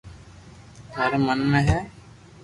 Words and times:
ٿاري 0.91 1.17
من 1.25 1.39
۾ 1.57 1.59
ھي 1.67 1.79